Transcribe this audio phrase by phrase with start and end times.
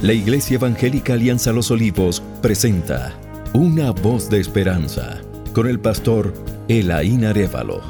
[0.00, 3.18] La Iglesia Evangélica Alianza Los Olivos presenta
[3.52, 5.20] Una voz de esperanza
[5.52, 6.32] con el pastor
[6.68, 7.82] Elaín Arevalo.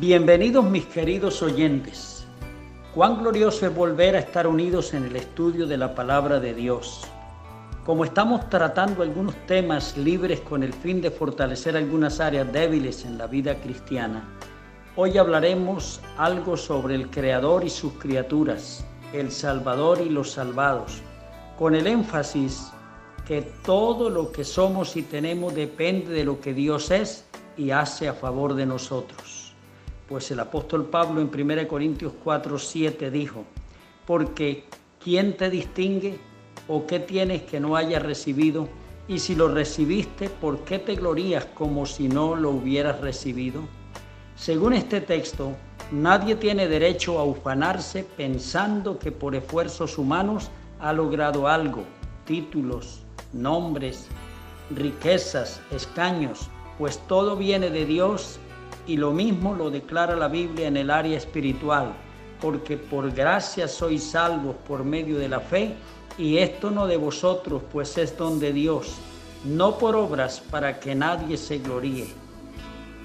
[0.00, 2.24] Bienvenidos mis queridos oyentes.
[2.94, 7.02] Cuán glorioso es volver a estar unidos en el estudio de la palabra de Dios.
[7.84, 13.18] Como estamos tratando algunos temas libres con el fin de fortalecer algunas áreas débiles en
[13.18, 14.26] la vida cristiana,
[15.00, 21.02] Hoy hablaremos algo sobre el Creador y sus criaturas, el Salvador y los salvados,
[21.56, 22.72] con el énfasis
[23.24, 27.24] que todo lo que somos y tenemos depende de lo que Dios es
[27.56, 29.52] y hace a favor de nosotros.
[30.08, 33.44] Pues el apóstol Pablo en 1 Corintios 4, 7 dijo,
[34.04, 34.64] porque
[34.98, 36.18] ¿quién te distingue
[36.66, 38.68] o qué tienes que no hayas recibido?
[39.06, 43.77] Y si lo recibiste, ¿por qué te glorías como si no lo hubieras recibido?
[44.38, 45.56] Según este texto,
[45.90, 51.82] nadie tiene derecho a ufanarse pensando que por esfuerzos humanos ha logrado algo,
[52.24, 53.00] títulos,
[53.32, 54.06] nombres,
[54.70, 58.38] riquezas, escaños, pues todo viene de Dios
[58.86, 61.92] y lo mismo lo declara la Biblia en el área espiritual,
[62.40, 65.74] porque por gracia sois salvos por medio de la fe,
[66.16, 68.94] y esto no de vosotros, pues es don de Dios,
[69.44, 72.27] no por obras para que nadie se gloríe.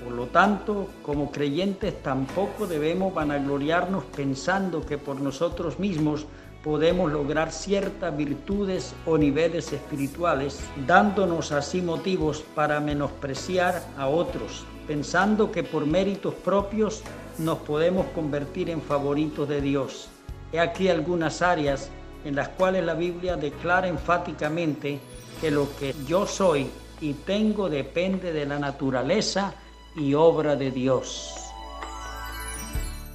[0.04, 6.26] Por lo tanto, como creyentes tampoco debemos vanagloriarnos pensando que por nosotros mismos
[6.62, 15.52] podemos lograr ciertas virtudes o niveles espirituales, dándonos así motivos para menospreciar a otros, pensando
[15.52, 17.02] que por méritos propios
[17.38, 20.10] nos podemos convertir en favoritos de Dios.
[20.52, 21.90] He aquí algunas áreas
[22.26, 25.00] en las cuales la Biblia declara enfáticamente
[25.40, 26.70] que lo que yo soy
[27.02, 29.54] y tengo depende de la naturaleza
[29.96, 31.36] y obra de Dios.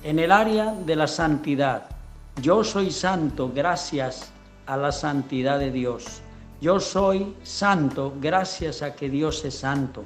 [0.02, 1.88] En el área de la santidad,
[2.40, 4.30] yo soy santo gracias
[4.66, 6.22] a la santidad de Dios.
[6.60, 10.04] Yo soy santo gracias a que Dios es santo.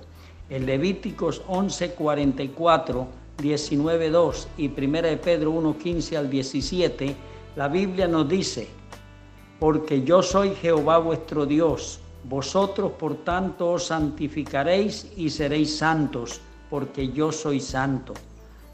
[0.49, 3.07] En Levíticos 11:44,
[3.39, 7.17] 19:2 y 1 de Pedro 1:15 al 17,
[7.57, 8.69] la Biblia nos dice,
[9.59, 16.41] porque yo soy Jehová vuestro Dios, vosotros por tanto os santificaréis y seréis santos
[16.73, 18.15] porque yo soy santo.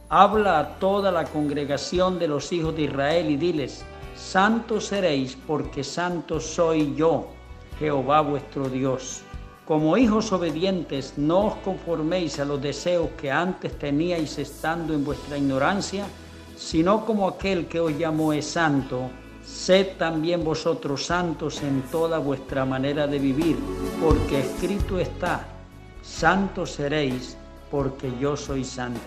[0.08, 5.82] Habla a toda la congregación de los hijos de Israel y diles, santos seréis porque
[5.82, 7.26] santo soy yo,
[7.80, 9.22] Jehová vuestro Dios.
[9.66, 15.36] Como hijos obedientes, no os conforméis a los deseos que antes teníais estando en vuestra
[15.36, 16.06] ignorancia,
[16.56, 19.10] sino como aquel que os llamó es santo,
[19.42, 23.56] sed también vosotros santos en toda vuestra manera de vivir,
[24.00, 25.48] porque escrito está,
[26.00, 27.36] santos seréis
[27.70, 29.00] porque yo soy santo.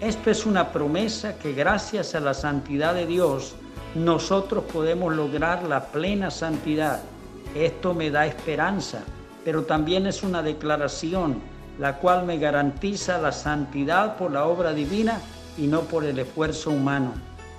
[0.00, 3.54] Esto es una promesa que gracias a la santidad de Dios
[3.94, 7.00] nosotros podemos lograr la plena santidad.
[7.54, 9.00] Esto me da esperanza,
[9.44, 11.40] pero también es una declaración
[11.78, 15.20] la cual me garantiza la santidad por la obra divina
[15.56, 17.12] y no por el esfuerzo humano,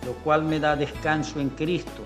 [0.06, 2.04] lo cual me da descanso en Cristo.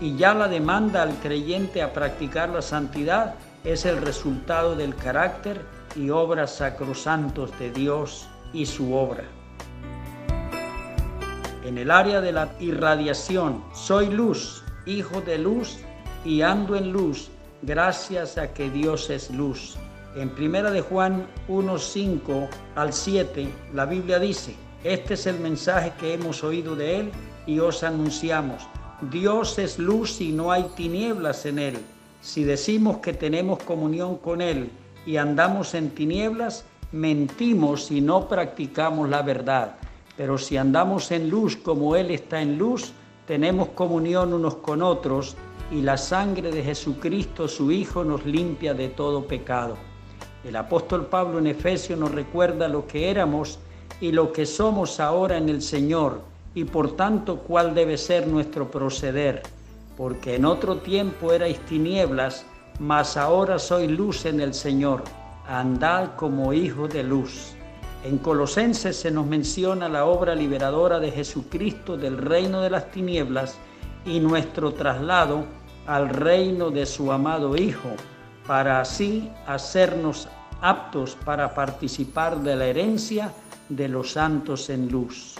[0.00, 5.64] Y ya la demanda al creyente a practicar la santidad es el resultado del carácter
[5.98, 9.24] y obras sacrosantos de Dios y su obra.
[11.64, 15.78] En el área de la irradiación, soy luz, hijo de luz
[16.24, 17.30] y ando en luz,
[17.62, 19.76] gracias a que Dios es luz.
[20.16, 24.54] En primera de Juan 1:5 al 7, la Biblia dice:
[24.84, 27.12] Este es el mensaje que hemos oído de él
[27.46, 28.66] y os anunciamos.
[29.10, 31.78] Dios es luz y no hay tinieblas en él.
[32.20, 34.70] Si decimos que tenemos comunión con él
[35.08, 39.76] y andamos en tinieblas, mentimos y no practicamos la verdad.
[40.18, 42.92] Pero si andamos en luz como Él está en luz,
[43.26, 45.34] tenemos comunión unos con otros
[45.72, 49.78] y la sangre de Jesucristo, su Hijo, nos limpia de todo pecado.
[50.44, 53.58] El apóstol Pablo en Efesios nos recuerda lo que éramos
[54.02, 56.20] y lo que somos ahora en el Señor
[56.54, 59.42] y por tanto cuál debe ser nuestro proceder,
[59.96, 62.44] porque en otro tiempo erais tinieblas,
[62.78, 65.02] mas ahora soy luz en el Señor,
[65.46, 67.54] andad como hijo de luz.
[68.04, 73.56] En Colosenses se nos menciona la obra liberadora de Jesucristo del reino de las tinieblas
[74.06, 75.44] y nuestro traslado
[75.86, 77.90] al reino de su amado Hijo,
[78.46, 80.28] para así hacernos
[80.60, 83.32] aptos para participar de la herencia
[83.68, 85.34] de los santos en luz.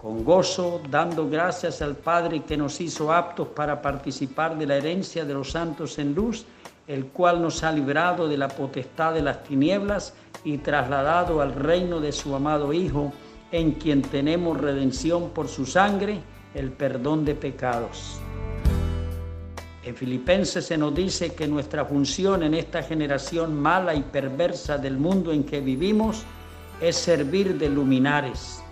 [0.00, 5.24] Con gozo, dando gracias al Padre que nos hizo aptos para participar de la herencia
[5.24, 6.46] de los santos en luz,
[6.86, 10.14] el cual nos ha librado de la potestad de las tinieblas
[10.44, 13.12] y trasladado al reino de su amado Hijo,
[13.50, 16.20] en quien tenemos redención por su sangre,
[16.54, 18.20] el perdón de pecados.
[19.82, 24.96] En Filipenses se nos dice que nuestra función en esta generación mala y perversa del
[24.96, 26.22] mundo en que vivimos
[26.80, 28.62] es servir de luminares.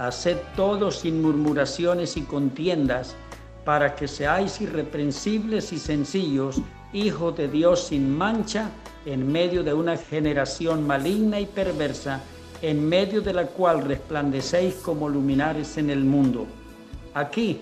[0.00, 3.16] Haced todo sin murmuraciones y contiendas,
[3.66, 6.62] para que seáis irreprensibles y sencillos,
[6.94, 8.70] hijos de Dios sin mancha,
[9.04, 12.22] en medio de una generación maligna y perversa,
[12.62, 16.46] en medio de la cual resplandecéis como luminares en el mundo.
[17.12, 17.60] Aquí,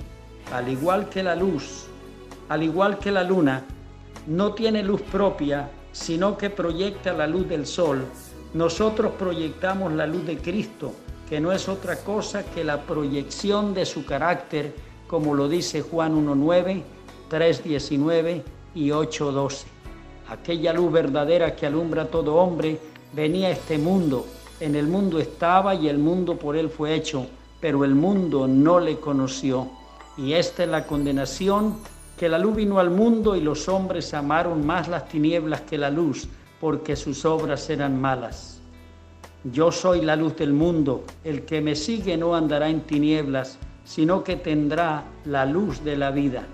[0.52, 1.86] al igual que la luz,
[2.48, 3.64] al igual que la luna,
[4.28, 8.04] no tiene luz propia, sino que proyecta la luz del sol,
[8.54, 10.94] nosotros proyectamos la luz de Cristo,
[11.28, 14.74] que no es otra cosa que la proyección de su carácter,
[15.06, 16.82] como lo dice Juan 1.9,
[17.30, 18.42] 3.19
[18.74, 19.64] y 8.12.
[20.28, 22.78] Aquella luz verdadera que alumbra a todo hombre
[23.12, 24.26] venía a este mundo.
[24.60, 27.26] En el mundo estaba y el mundo por él fue hecho,
[27.60, 29.68] pero el mundo no le conoció.
[30.16, 31.76] Y esta es la condenación
[32.16, 35.90] que la luz vino al mundo y los hombres amaron más las tinieblas que la
[35.90, 36.26] luz,
[36.60, 38.57] porque sus obras eran malas.
[39.52, 44.24] Yo soy la luz del mundo, el que me sigue no andará en tinieblas, sino
[44.24, 46.46] que tendrá la luz de la vida.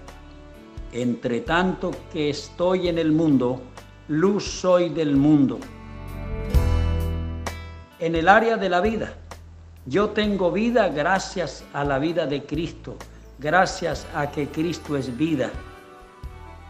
[0.93, 3.61] Entre tanto que estoy en el mundo,
[4.09, 5.59] luz soy del mundo.
[7.99, 9.15] En el área de la vida,
[9.87, 12.97] yo tengo vida gracias a la vida de Cristo
[13.39, 15.51] gracias a que Cristo es vida.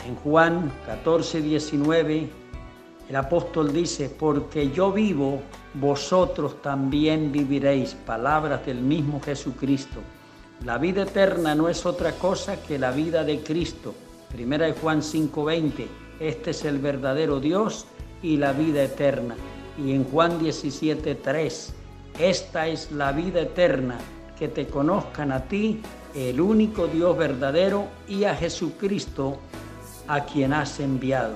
[0.07, 2.29] En Juan 14, 19,
[3.09, 5.41] el apóstol dice, porque yo vivo,
[5.75, 7.95] vosotros también viviréis.
[7.95, 10.01] Palabras del mismo Jesucristo.
[10.65, 13.95] La vida eterna no es otra cosa que la vida de Cristo.
[14.31, 15.87] Primera de Juan 5:20,
[16.21, 17.87] este es el verdadero Dios
[18.23, 19.35] y la vida eterna.
[19.77, 21.75] Y en Juan 17:3,
[22.19, 23.99] esta es la vida eterna,
[24.39, 25.81] que te conozcan a ti,
[26.15, 29.39] el único Dios verdadero, y a Jesucristo,
[30.07, 31.35] a quien has enviado.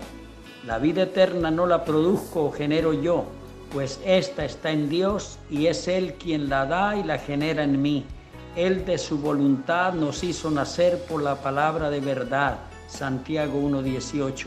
[0.67, 3.25] La vida eterna no la produzco o genero yo,
[3.73, 7.81] pues ésta está en Dios y es Él quien la da y la genera en
[7.81, 8.05] mí.
[8.57, 12.59] Él de su voluntad nos hizo nacer por la palabra de verdad.
[12.89, 14.47] Santiago 1.18.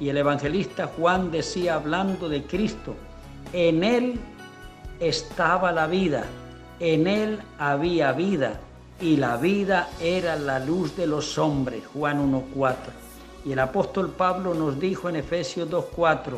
[0.00, 2.94] Y el evangelista Juan decía hablando de Cristo,
[3.52, 4.20] en Él
[5.00, 6.24] estaba la vida,
[6.80, 8.60] en Él había vida
[9.00, 12.74] y la vida era la luz de los hombres, Juan 1.4.
[13.44, 16.32] Y el apóstol Pablo nos dijo en Efesios 2.4,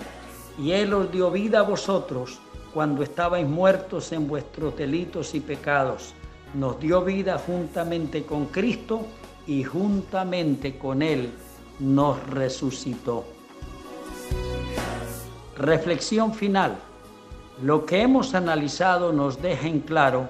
[0.59, 2.39] y Él os dio vida a vosotros
[2.75, 6.15] cuando estabais muertos en vuestros delitos y pecados.
[6.55, 9.03] Nos dio vida juntamente con Cristo
[9.47, 11.31] y juntamente con Él
[11.79, 13.25] nos resucitó.
[15.57, 16.79] Reflexión final.
[17.63, 20.29] Lo que hemos analizado nos deja en claro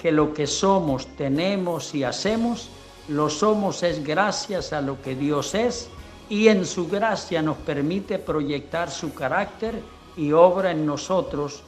[0.00, 2.70] que lo que somos, tenemos y hacemos,
[3.08, 5.90] lo somos es gracias a lo que Dios es
[6.28, 9.82] y en su gracia nos permite proyectar su carácter
[10.16, 11.62] y obra en nosotros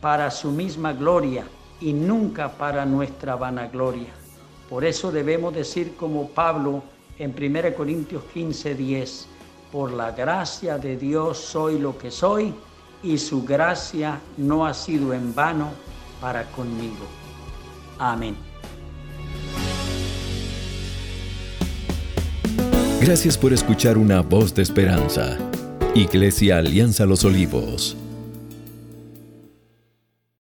[0.00, 1.44] para su misma gloria
[1.80, 4.12] y nunca para nuestra vanagloria.
[4.68, 6.82] Por eso debemos decir como Pablo
[7.18, 9.28] en 1 Corintios 15, 10,
[9.70, 12.54] por la gracia de Dios soy lo que soy
[13.02, 15.70] y su gracia no ha sido en vano
[16.20, 17.04] para conmigo.
[17.98, 18.51] Amén.
[23.04, 25.36] Gracias por escuchar una voz de esperanza.
[25.96, 27.96] Iglesia Alianza Los Olivos